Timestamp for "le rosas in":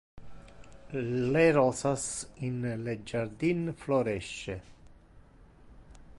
0.95-2.57